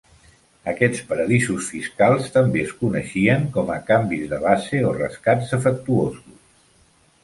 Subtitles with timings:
[0.69, 6.47] Aquests paradisos fiscals també es coneixien com a "canvis de base" o "rescats defectuosos".